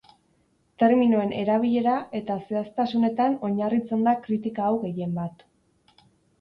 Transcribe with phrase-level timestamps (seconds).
[0.83, 5.49] Terminoen erabilera eta zehaztasunetan oinarritzen da kritika hau gehienbat.